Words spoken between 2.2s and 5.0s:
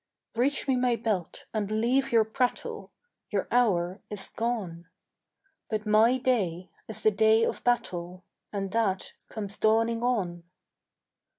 prattle: Your hour is gone;